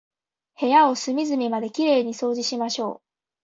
[0.59, 3.01] 部屋を隅々まで綺麗に掃除しましょう。